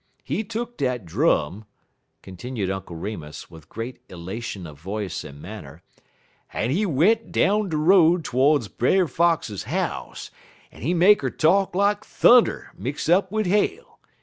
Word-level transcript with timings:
He 0.23 0.43
tuk 0.43 0.77
dat 0.77 1.05
drum," 1.05 1.63
continued 2.23 2.71
Uncle 2.71 2.95
Remus, 2.95 3.51
with 3.51 3.69
great 3.69 4.01
elation 4.09 4.65
of 4.65 4.79
voice 4.79 5.23
and 5.23 5.39
manner, 5.39 5.83
"en 6.51 6.71
he 6.71 6.87
went 6.87 7.31
down 7.31 7.69
de 7.69 7.77
road 7.77 8.25
todes 8.25 8.67
Brer 8.67 9.07
Fox 9.07 9.61
house, 9.65 10.31
en 10.71 10.81
he 10.81 10.95
make 10.95 11.23
'er 11.23 11.29
talk 11.29 11.75
like 11.75 12.03
thunner 12.03 12.73
mix 12.75 13.07
up 13.09 13.31
wid 13.31 13.45
hail. 13.45 13.99